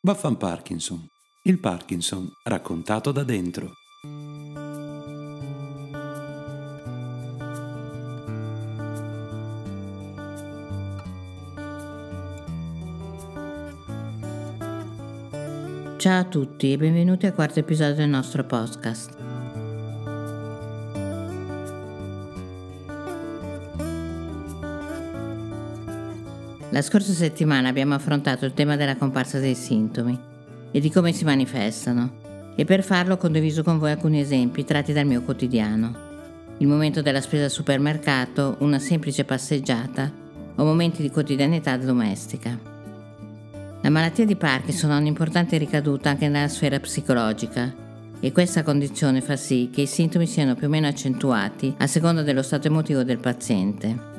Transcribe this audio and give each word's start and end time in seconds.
Vaffan 0.00 0.36
Parkinson. 0.36 1.04
Il 1.42 1.58
Parkinson 1.58 2.30
raccontato 2.44 3.10
da 3.10 3.24
dentro. 3.24 3.72
Ciao 15.96 16.20
a 16.20 16.24
tutti 16.24 16.70
e 16.70 16.76
benvenuti 16.76 17.26
al 17.26 17.34
quarto 17.34 17.58
episodio 17.58 17.96
del 17.96 18.08
nostro 18.08 18.44
podcast. 18.44 19.27
La 26.70 26.82
scorsa 26.82 27.12
settimana 27.12 27.68
abbiamo 27.68 27.94
affrontato 27.94 28.44
il 28.44 28.52
tema 28.52 28.76
della 28.76 28.96
comparsa 28.96 29.38
dei 29.38 29.54
sintomi 29.54 30.18
e 30.70 30.80
di 30.80 30.90
come 30.90 31.12
si 31.12 31.24
manifestano 31.24 32.26
e 32.54 32.66
per 32.66 32.82
farlo 32.82 33.14
ho 33.14 33.16
condiviso 33.16 33.62
con 33.62 33.78
voi 33.78 33.92
alcuni 33.92 34.20
esempi 34.20 34.66
tratti 34.66 34.92
dal 34.92 35.06
mio 35.06 35.22
quotidiano. 35.22 36.06
Il 36.58 36.66
momento 36.66 37.00
della 37.00 37.22
spesa 37.22 37.44
al 37.44 37.50
supermercato, 37.50 38.56
una 38.58 38.78
semplice 38.78 39.24
passeggiata 39.24 40.12
o 40.56 40.64
momenti 40.64 41.00
di 41.00 41.10
quotidianità 41.10 41.74
domestica. 41.78 42.58
La 43.80 43.90
malattia 43.90 44.26
di 44.26 44.36
Parkinson 44.36 44.90
ha 44.90 44.98
un'importante 44.98 45.56
ricaduta 45.56 46.10
anche 46.10 46.28
nella 46.28 46.48
sfera 46.48 46.78
psicologica 46.78 47.72
e 48.20 48.30
questa 48.30 48.62
condizione 48.62 49.22
fa 49.22 49.36
sì 49.36 49.70
che 49.72 49.82
i 49.82 49.86
sintomi 49.86 50.26
siano 50.26 50.54
più 50.54 50.66
o 50.66 50.70
meno 50.70 50.86
accentuati 50.86 51.74
a 51.78 51.86
seconda 51.86 52.20
dello 52.20 52.42
stato 52.42 52.66
emotivo 52.66 53.04
del 53.04 53.18
paziente. 53.18 54.16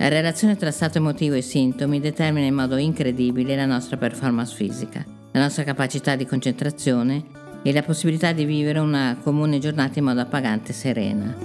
La 0.00 0.06
relazione 0.06 0.56
tra 0.56 0.70
stato 0.70 0.98
emotivo 0.98 1.34
e 1.34 1.42
sintomi 1.42 1.98
determina 1.98 2.46
in 2.46 2.54
modo 2.54 2.76
incredibile 2.76 3.56
la 3.56 3.66
nostra 3.66 3.96
performance 3.96 4.54
fisica, 4.54 5.04
la 5.32 5.40
nostra 5.40 5.64
capacità 5.64 6.14
di 6.14 6.24
concentrazione 6.24 7.24
e 7.64 7.72
la 7.72 7.82
possibilità 7.82 8.30
di 8.30 8.44
vivere 8.44 8.78
una 8.78 9.18
comune 9.20 9.58
giornata 9.58 9.98
in 9.98 10.04
modo 10.04 10.20
appagante 10.20 10.70
e 10.70 10.74
serena. 10.74 11.36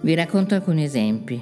Vi 0.00 0.14
racconto 0.14 0.56
alcuni 0.56 0.82
esempi. 0.82 1.40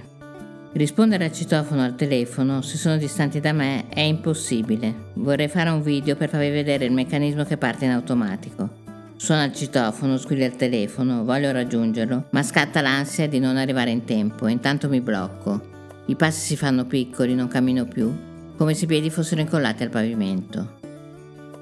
Rispondere 0.72 1.24
al 1.24 1.32
citofono 1.32 1.82
al 1.82 1.94
telefono 1.94 2.60
se 2.60 2.76
sono 2.76 2.98
distanti 2.98 3.40
da 3.40 3.52
me 3.52 3.88
è 3.88 4.00
impossibile. 4.00 4.94
Vorrei 5.14 5.48
fare 5.48 5.70
un 5.70 5.80
video 5.80 6.16
per 6.16 6.28
farvi 6.28 6.50
vedere 6.50 6.84
il 6.84 6.92
meccanismo 6.92 7.44
che 7.44 7.56
parte 7.56 7.86
in 7.86 7.92
automatico. 7.92 8.85
Suona 9.18 9.44
il 9.44 9.54
citofono, 9.54 10.18
squilla 10.18 10.44
il 10.44 10.56
telefono, 10.56 11.24
voglio 11.24 11.50
raggiungerlo, 11.50 12.26
ma 12.30 12.42
scatta 12.42 12.82
l'ansia 12.82 13.26
di 13.26 13.38
non 13.38 13.56
arrivare 13.56 13.90
in 13.90 14.04
tempo 14.04 14.46
e 14.46 14.52
intanto 14.52 14.90
mi 14.90 15.00
blocco. 15.00 15.74
I 16.06 16.16
passi 16.16 16.40
si 16.40 16.56
fanno 16.56 16.84
piccoli, 16.84 17.34
non 17.34 17.48
cammino 17.48 17.86
più, 17.86 18.14
come 18.56 18.74
se 18.74 18.84
i 18.84 18.86
piedi 18.86 19.08
fossero 19.08 19.40
incollati 19.40 19.82
al 19.82 19.88
pavimento. 19.88 20.78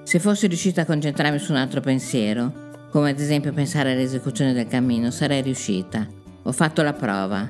Se 0.02 0.19
fossi 0.19 0.48
riuscita 0.48 0.83
a 0.83 0.84
concentrarmi 0.84 1.38
su 1.38 1.52
un 1.52 1.58
altro 1.58 1.80
pensiero, 1.80 2.52
come 2.91 3.11
ad 3.11 3.20
esempio 3.20 3.52
pensare 3.52 3.92
all'esecuzione 3.92 4.52
del 4.52 4.66
cammino, 4.66 5.12
sarei 5.12 5.41
riuscita. 5.41 6.06
Ho 6.42 6.52
fatto 6.52 6.83
la 6.83 6.92
prova. 6.92 7.48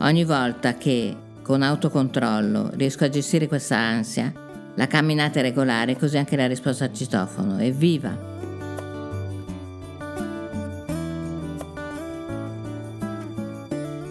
Ogni 0.00 0.24
volta 0.24 0.74
che, 0.74 1.16
con 1.42 1.62
autocontrollo, 1.62 2.70
riesco 2.74 3.04
a 3.04 3.08
gestire 3.08 3.48
questa 3.48 3.78
ansia, 3.78 4.30
la 4.74 4.86
camminata 4.86 5.40
è 5.40 5.42
regolare, 5.42 5.96
così 5.96 6.18
anche 6.18 6.36
la 6.36 6.46
risposta 6.46 6.84
al 6.84 6.92
citofono. 6.92 7.58
Evviva! 7.58 8.37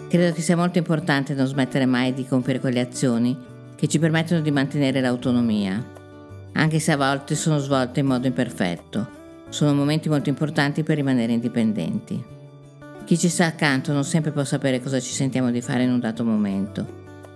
Credo 0.08 0.32
che 0.32 0.40
sia 0.40 0.56
molto 0.56 0.78
importante 0.78 1.34
non 1.34 1.46
smettere 1.46 1.84
mai 1.84 2.14
di 2.14 2.26
compiere 2.26 2.60
quelle 2.60 2.80
azioni 2.80 3.36
che 3.76 3.88
ci 3.88 3.98
permettono 3.98 4.40
di 4.40 4.50
mantenere 4.50 5.02
l'autonomia, 5.02 5.84
anche 6.52 6.78
se 6.78 6.92
a 6.92 6.96
volte 6.96 7.34
sono 7.34 7.58
svolte 7.58 8.00
in 8.00 8.06
modo 8.06 8.26
imperfetto. 8.26 9.16
Sono 9.50 9.74
momenti 9.74 10.08
molto 10.08 10.30
importanti 10.30 10.82
per 10.82 10.96
rimanere 10.96 11.32
indipendenti. 11.32 12.24
Chi 13.04 13.18
ci 13.18 13.28
sta 13.28 13.44
accanto 13.44 13.92
non 13.92 14.02
sempre 14.02 14.30
può 14.30 14.44
sapere 14.44 14.82
cosa 14.82 14.98
ci 14.98 15.12
sentiamo 15.12 15.50
di 15.50 15.60
fare 15.60 15.82
in 15.82 15.92
un 15.92 16.00
dato 16.00 16.24
momento. 16.24 16.86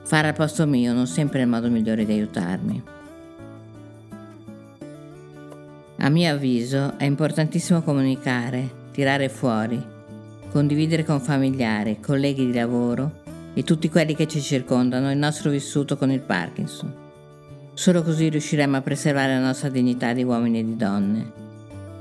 Fare 0.04 0.28
al 0.28 0.34
posto 0.34 0.66
mio 0.66 0.94
non 0.94 1.06
sempre 1.06 1.40
è 1.40 1.42
il 1.42 1.48
modo 1.48 1.68
migliore 1.68 2.06
di 2.06 2.12
aiutarmi. 2.12 2.82
A 5.98 6.08
mio 6.08 6.32
avviso 6.32 6.94
è 6.96 7.04
importantissimo 7.04 7.82
comunicare, 7.82 8.68
tirare 8.92 9.28
fuori, 9.28 9.91
condividere 10.52 11.02
con 11.02 11.18
familiari, 11.18 11.98
colleghi 11.98 12.44
di 12.44 12.52
lavoro 12.52 13.22
e 13.54 13.64
tutti 13.64 13.88
quelli 13.88 14.14
che 14.14 14.28
ci 14.28 14.42
circondano 14.42 15.10
il 15.10 15.16
nostro 15.16 15.50
vissuto 15.50 15.96
con 15.96 16.10
il 16.10 16.20
Parkinson. 16.20 16.94
Solo 17.72 18.02
così 18.02 18.28
riusciremo 18.28 18.76
a 18.76 18.82
preservare 18.82 19.32
la 19.32 19.40
nostra 19.40 19.70
dignità 19.70 20.12
di 20.12 20.22
uomini 20.22 20.58
e 20.58 20.64
di 20.64 20.76
donne. 20.76 21.32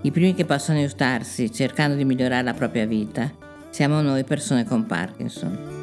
I 0.01 0.11
primi 0.11 0.33
che 0.33 0.43
possono 0.43 0.79
aiutarsi 0.79 1.49
cercando 1.49 1.95
di 1.95 2.03
migliorare 2.03 2.43
la 2.43 2.53
propria 2.53 2.85
vita 2.85 3.31
siamo 3.69 4.01
noi 4.01 4.25
persone 4.25 4.65
con 4.65 4.85
Parkinson. 4.85 5.79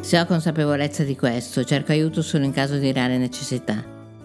Se 0.00 0.18
ho 0.18 0.26
consapevolezza 0.26 1.04
di 1.04 1.16
questo, 1.16 1.64
cerco 1.64 1.92
aiuto 1.92 2.22
solo 2.22 2.44
in 2.44 2.52
caso 2.52 2.76
di 2.76 2.90
reale 2.90 3.18
necessità, 3.18 3.82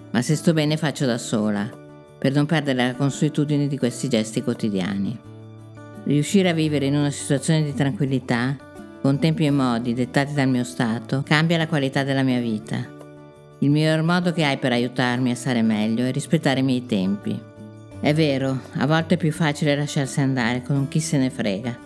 ma 0.10 0.22
se 0.24 0.36
sto 0.36 0.54
bene 0.54 0.76
faccio 0.76 1.06
da 1.06 1.18
sola, 1.18 1.79
per 2.20 2.34
non 2.34 2.46
perdere 2.46 2.88
la 2.88 2.96
consuetudine 2.96 3.68
di 3.68 3.78
questi 3.78 4.10
gesti 4.10 4.44
quotidiani. 4.44 5.18
Riuscire 6.04 6.50
a 6.50 6.54
vivere 6.54 6.88
in 6.88 6.96
una 6.96 7.12
situazione 7.12 7.64
di 7.64 7.74
tranquillità, 7.74 8.58
con 9.02 9.18
tempi 9.18 9.46
e 9.46 9.52
modi 9.52 9.94
dettati 9.94 10.34
dal 10.34 10.50
mio 10.50 10.66
stato, 10.66 11.24
cambia 11.26 11.58
la 11.58 11.68
qualità 11.68 12.04
della 12.04 12.24
mia 12.24 12.42
vita. 12.42 12.86
Il 13.60 13.70
miglior 13.70 14.02
modo 14.02 14.34
che 14.34 14.44
hai 14.44 14.58
per 14.58 14.74
aiutarmi 14.74 15.32
a 15.32 15.36
stare 15.36 15.62
meglio 15.62 16.06
è 16.06 16.12
rispettare 16.12 16.60
i 16.60 16.64
miei 16.64 16.86
tempi. 16.86 17.40
È 18.02 18.14
vero, 18.14 18.60
a 18.76 18.86
volte 18.86 19.16
è 19.16 19.18
più 19.18 19.32
facile 19.32 19.76
lasciarsi 19.76 20.20
andare 20.20 20.62
con 20.62 20.90
chi 20.90 21.00
se 21.00 21.18
ne 21.18 21.30
frega, 21.30 21.78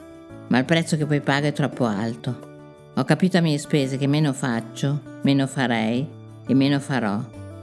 ma 0.48 0.58
il 0.58 0.66
prezzo 0.66 0.98
che 0.98 1.06
poi 1.06 1.22
paga 1.22 1.48
è 1.48 1.54
troppo 1.54 1.86
alto. 1.86 2.52
Ho 2.96 3.04
capito 3.04 3.38
a 3.38 3.42
mie 3.42 3.58
spese 3.58 3.98
che 3.98 4.08
meno 4.08 4.34
faccio, 4.34 5.00
meno 5.22 5.48
farei 5.48 6.08
e 6.46 6.54
meno 6.54 6.80
farò, 6.80 7.20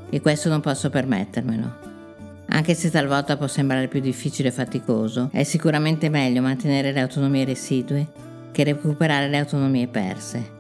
e 0.09 0.21
questo 0.21 0.49
non 0.49 0.61
posso 0.61 0.91
permettermelo. 0.91 1.90
Anche 2.53 2.75
se 2.75 2.91
talvolta 2.91 3.37
può 3.37 3.47
sembrare 3.47 3.87
più 3.87 4.01
difficile 4.01 4.49
e 4.49 4.53
faticoso, 4.53 5.29
è 5.33 5.45
sicuramente 5.45 6.09
meglio 6.09 6.43
mantenere 6.43 6.91
le 6.91 7.01
autonomie 7.01 7.45
residue 7.45 8.07
che 8.51 8.65
recuperare 8.65 9.29
le 9.29 9.39
autonomie 9.39 9.87
perse. 9.87 10.59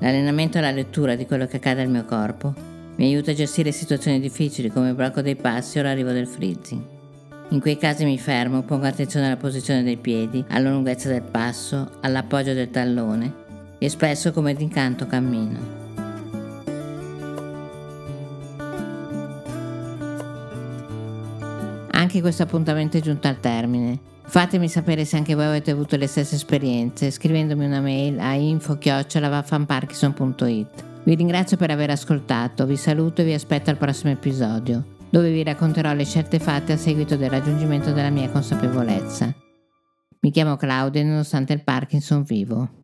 L'allenamento 0.00 0.58
e 0.58 0.60
la 0.60 0.70
lettura 0.70 1.14
di 1.14 1.24
quello 1.24 1.46
che 1.46 1.56
accade 1.56 1.80
al 1.80 1.88
mio 1.88 2.04
corpo 2.04 2.52
mi 2.96 3.06
aiuta 3.06 3.30
a 3.30 3.34
gestire 3.34 3.72
situazioni 3.72 4.20
difficili 4.20 4.68
come 4.68 4.90
il 4.90 4.94
blocco 4.94 5.22
dei 5.22 5.34
passi 5.34 5.78
o 5.78 5.82
l'arrivo 5.82 6.12
del 6.12 6.26
freezing. 6.26 6.82
In 7.48 7.60
quei 7.60 7.78
casi 7.78 8.04
mi 8.04 8.18
fermo, 8.18 8.62
pongo 8.62 8.86
attenzione 8.86 9.26
alla 9.26 9.36
posizione 9.36 9.82
dei 9.82 9.96
piedi, 9.96 10.44
alla 10.48 10.70
lunghezza 10.70 11.08
del 11.08 11.22
passo, 11.22 11.98
all'appoggio 12.00 12.52
del 12.52 12.70
tallone 12.70 13.32
e 13.78 13.88
spesso 13.88 14.30
come 14.30 14.54
d'incanto 14.54 15.06
cammino. 15.06 15.83
Anche 22.04 22.20
questo 22.20 22.42
appuntamento 22.42 22.98
è 22.98 23.00
giunto 23.00 23.28
al 23.28 23.40
termine. 23.40 23.98
Fatemi 24.26 24.68
sapere 24.68 25.06
se 25.06 25.16
anche 25.16 25.34
voi 25.34 25.46
avete 25.46 25.70
avuto 25.70 25.96
le 25.96 26.06
stesse 26.06 26.34
esperienze 26.34 27.10
scrivendomi 27.10 27.64
una 27.64 27.80
mail 27.80 28.20
a 28.20 28.34
info-vaffanparkinson.it. 28.34 30.84
Vi 31.02 31.14
ringrazio 31.14 31.56
per 31.56 31.70
aver 31.70 31.88
ascoltato, 31.88 32.66
vi 32.66 32.76
saluto 32.76 33.22
e 33.22 33.24
vi 33.24 33.32
aspetto 33.32 33.70
al 33.70 33.78
prossimo 33.78 34.12
episodio, 34.12 34.84
dove 35.08 35.32
vi 35.32 35.42
racconterò 35.42 35.94
le 35.94 36.04
scelte 36.04 36.38
fatte 36.38 36.74
a 36.74 36.76
seguito 36.76 37.16
del 37.16 37.30
raggiungimento 37.30 37.92
della 37.92 38.10
mia 38.10 38.28
consapevolezza. 38.28 39.34
Mi 40.20 40.30
chiamo 40.30 40.56
Claudia 40.56 41.00
e 41.00 41.04
nonostante 41.04 41.54
il 41.54 41.64
Parkinson 41.64 42.22
vivo. 42.22 42.83